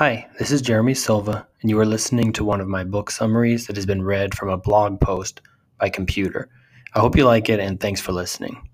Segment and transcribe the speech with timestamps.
[0.00, 3.66] Hi, this is Jeremy Silva, and you are listening to one of my book summaries
[3.66, 5.42] that has been read from a blog post
[5.78, 6.48] by computer.
[6.94, 8.66] I hope you like it, and thanks for listening.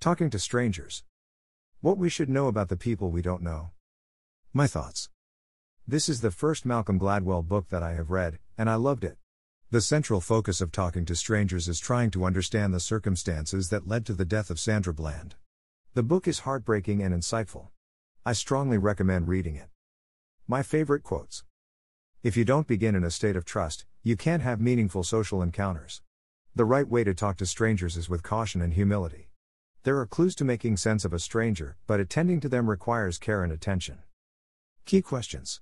[0.00, 1.02] Talking to strangers.
[1.82, 3.72] What we should know about the people we don't know.
[4.54, 5.10] My thoughts.
[5.86, 9.18] This is the first Malcolm Gladwell book that I have read, and I loved it.
[9.70, 14.06] The central focus of Talking to Strangers is trying to understand the circumstances that led
[14.06, 15.34] to the death of Sandra Bland.
[15.94, 17.68] The book is heartbreaking and insightful.
[18.26, 19.68] I strongly recommend reading it.
[20.48, 21.44] My favorite quotes
[22.20, 26.02] If you don't begin in a state of trust, you can't have meaningful social encounters.
[26.52, 29.30] The right way to talk to strangers is with caution and humility.
[29.84, 33.44] There are clues to making sense of a stranger, but attending to them requires care
[33.44, 33.98] and attention.
[34.86, 35.60] Key questions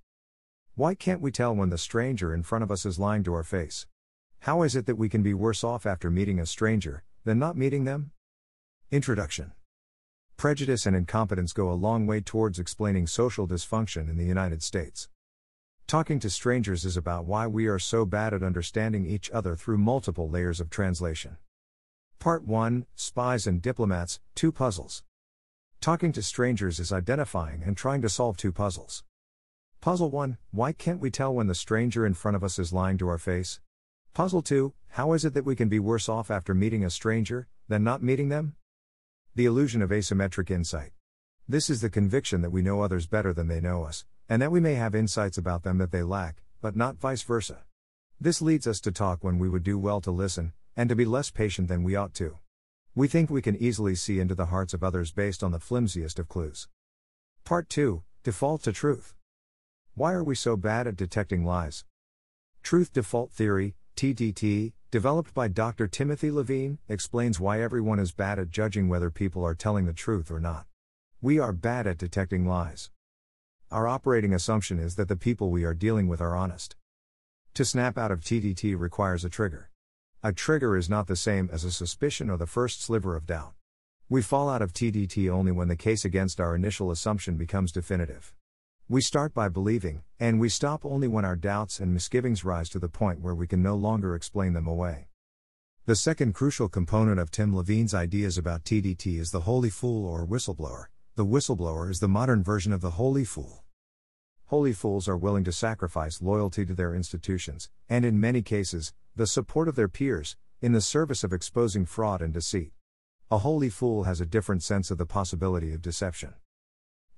[0.77, 3.45] Why can't we tell when the stranger in front of us is lying to our
[3.45, 3.87] face?
[4.41, 7.55] How is it that we can be worse off after meeting a stranger than not
[7.55, 8.13] meeting them?
[8.91, 9.53] Introduction
[10.37, 15.09] Prejudice and incompetence go a long way towards explaining social dysfunction in the United States.
[15.87, 19.79] Talking to strangers is about why we are so bad at understanding each other through
[19.79, 21.37] multiple layers of translation.
[22.19, 25.03] Part 1 Spies and Diplomats Two Puzzles.
[25.81, 29.05] Talking to strangers is identifying and trying to solve two puzzles.
[29.81, 32.99] Puzzle 1 Why can't we tell when the stranger in front of us is lying
[32.99, 33.61] to our face?
[34.15, 37.49] Puzzle 2 How is it that we can be worse off after meeting a stranger
[37.69, 38.55] than not meeting them?
[39.35, 40.93] The illusion of asymmetric insight.
[41.49, 44.53] This is the conviction that we know others better than they know us, and that
[44.53, 47.65] we may have insights about them that they lack, but not vice versa.
[48.21, 51.07] This leads us to talk when we would do well to listen, and to be
[51.07, 52.37] less patient than we ought to.
[52.95, 56.19] We think we can easily see into the hearts of others based on the flimsiest
[56.19, 56.69] of clues.
[57.43, 59.15] Part 2 Default to Truth.
[59.95, 61.87] Why are we so bad at detecting lies?
[62.63, 65.89] Truth Default Theory, TDT, developed by Dr.
[65.89, 70.31] Timothy Levine, explains why everyone is bad at judging whether people are telling the truth
[70.31, 70.67] or not.
[71.23, 72.91] We are bad at detecting lies.
[73.71, 76.77] Our operating assumption is that the people we are dealing with are honest.
[77.55, 79.71] To snap out of TDT requires a trigger.
[80.23, 83.55] A trigger is not the same as a suspicion or the first sliver of doubt.
[84.11, 88.35] We fall out of TDT only when the case against our initial assumption becomes definitive.
[88.89, 92.79] We start by believing, and we stop only when our doubts and misgivings rise to
[92.79, 95.07] the point where we can no longer explain them away.
[95.87, 100.27] The second crucial component of Tim Levine's ideas about TDT is the holy fool or
[100.27, 100.87] whistleblower.
[101.15, 103.65] The whistleblower is the modern version of the holy fool.
[104.47, 109.27] Holy fools are willing to sacrifice loyalty to their institutions, and in many cases, the
[109.27, 112.73] support of their peers, in the service of exposing fraud and deceit.
[113.31, 116.35] A holy fool has a different sense of the possibility of deception.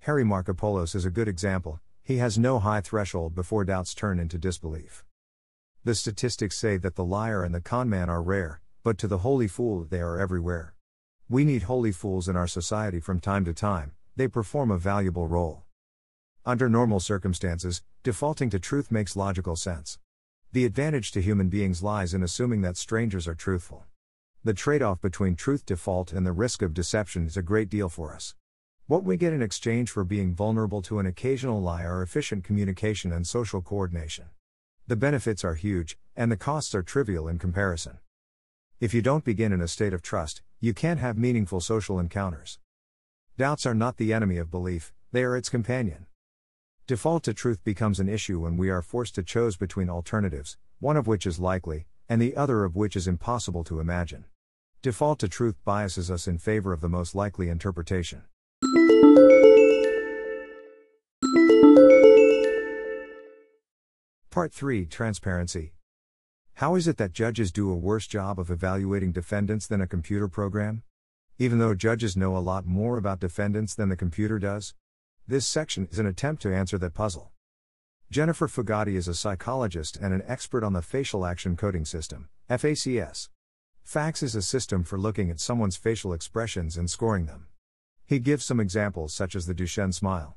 [0.05, 4.37] Harry Markopolos is a good example, he has no high threshold before doubts turn into
[4.37, 5.03] disbelief.
[5.83, 9.49] The statistics say that the liar and the conman are rare, but to the holy
[9.49, 10.75] fool they are everywhere.
[11.27, 15.27] We need holy fools in our society from time to time, they perform a valuable
[15.27, 15.63] role.
[16.45, 19.99] Under normal circumstances, defaulting to truth makes logical sense.
[20.53, 23.85] The advantage to human beings lies in assuming that strangers are truthful.
[24.45, 27.89] The trade off between truth default and the risk of deception is a great deal
[27.89, 28.35] for us.
[28.87, 33.13] What we get in exchange for being vulnerable to an occasional lie are efficient communication
[33.13, 34.27] and social coordination.
[34.87, 37.97] The benefits are huge, and the costs are trivial in comparison.
[38.81, 42.59] If you don't begin in a state of trust, you can't have meaningful social encounters.
[43.39, 46.05] Doubts are not the enemy of belief, they are its companion.
[46.87, 50.99] Default to truth becomes an issue when we are forced to choose between alternatives, one
[50.99, 54.27] of which is likely, and the other of which is impossible to imagine.
[54.83, 58.25] Default to truth biases us in favor of the most likely interpretation.
[64.31, 65.75] Part 3 Transparency.
[66.55, 70.27] How is it that judges do a worse job of evaluating defendants than a computer
[70.27, 70.83] program?
[71.39, 74.75] Even though judges know a lot more about defendants than the computer does?
[75.27, 77.31] This section is an attempt to answer that puzzle.
[78.11, 83.29] Jennifer Fugate is a psychologist and an expert on the facial action coding system, FACS.
[83.85, 87.47] FACS is a system for looking at someone's facial expressions and scoring them.
[88.07, 90.37] He gives some examples such as the Duchenne smile.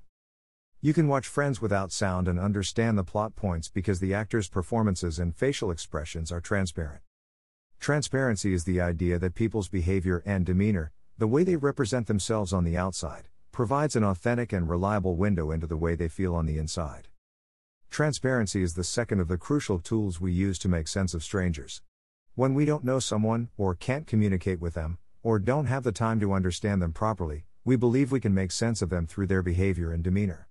[0.80, 5.20] You can watch Friends without sound and understand the plot points because the actors' performances
[5.20, 7.02] and facial expressions are transparent.
[7.80, 12.64] Transparency is the idea that people's behavior and demeanor, the way they represent themselves on
[12.64, 16.58] the outside, provides an authentic and reliable window into the way they feel on the
[16.58, 17.10] inside.
[17.90, 21.82] Transparency is the second of the crucial tools we use to make sense of strangers.
[22.36, 26.20] When we don't know someone, or can't communicate with them, or don't have the time
[26.20, 29.92] to understand them properly, we believe we can make sense of them through their behavior
[29.92, 30.48] and demeanor.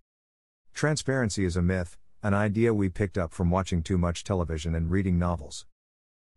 [0.74, 4.90] Transparency is a myth, an idea we picked up from watching too much television and
[4.90, 5.64] reading novels.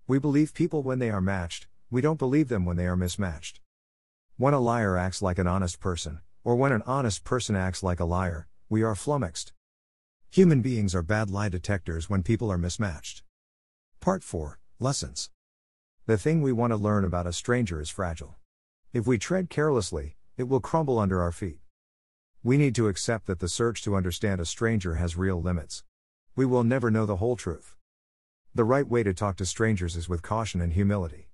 [0.07, 3.59] We believe people when they are matched, we don't believe them when they are mismatched.
[4.37, 7.99] When a liar acts like an honest person, or when an honest person acts like
[7.99, 9.51] a liar, we are flummoxed.
[10.29, 13.21] Human beings are bad lie detectors when people are mismatched.
[13.99, 15.29] Part 4 Lessons.
[16.05, 18.37] The thing we want to learn about a stranger is fragile.
[18.93, 21.59] If we tread carelessly, it will crumble under our feet.
[22.43, 25.83] We need to accept that the search to understand a stranger has real limits.
[26.33, 27.75] We will never know the whole truth.
[28.55, 31.27] The right way to talk to strangers is with caution and humility.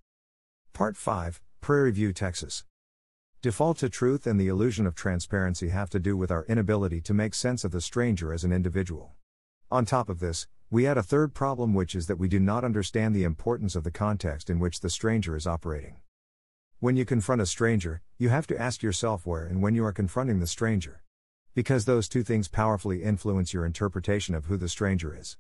[0.74, 2.64] Part 5 Prairie View, Texas.
[3.44, 7.14] Default to truth and the illusion of transparency have to do with our inability to
[7.14, 9.14] make sense of the stranger as an individual.
[9.70, 12.64] On top of this, we add a third problem, which is that we do not
[12.64, 15.98] understand the importance of the context in which the stranger is operating.
[16.86, 19.92] When you confront a stranger, you have to ask yourself where and when you are
[19.92, 21.02] confronting the stranger.
[21.56, 25.36] Because those two things powerfully influence your interpretation of who the stranger is.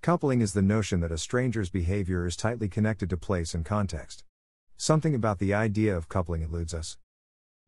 [0.00, 4.24] Coupling is the notion that a stranger's behavior is tightly connected to place and context.
[4.78, 6.96] Something about the idea of coupling eludes us.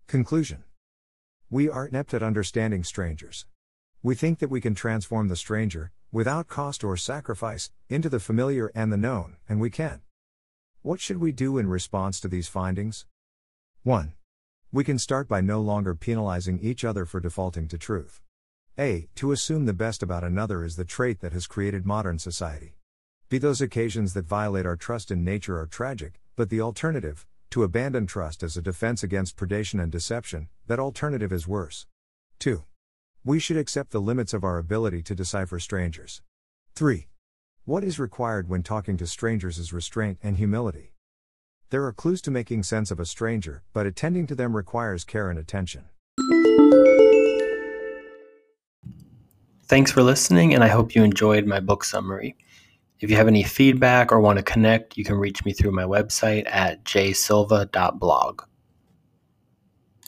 [0.06, 0.64] Conclusion
[1.50, 3.44] We are inept at understanding strangers.
[4.02, 8.72] We think that we can transform the stranger, without cost or sacrifice, into the familiar
[8.74, 10.00] and the known, and we can.
[10.84, 13.06] What should we do in response to these findings?
[13.84, 14.12] 1.
[14.70, 18.20] We can start by no longer penalizing each other for defaulting to truth.
[18.78, 19.08] A.
[19.14, 22.76] To assume the best about another is the trait that has created modern society.
[23.30, 27.62] Be those occasions that violate our trust in nature are tragic, but the alternative, to
[27.62, 31.86] abandon trust as a defense against predation and deception, that alternative is worse.
[32.40, 32.62] 2.
[33.24, 36.20] We should accept the limits of our ability to decipher strangers.
[36.74, 37.08] 3.
[37.66, 40.92] What is required when talking to strangers is restraint and humility.
[41.70, 45.30] There are clues to making sense of a stranger, but attending to them requires care
[45.30, 45.84] and attention.
[49.64, 52.36] Thanks for listening, and I hope you enjoyed my book summary.
[53.00, 55.84] If you have any feedback or want to connect, you can reach me through my
[55.84, 58.42] website at jsilva.blog.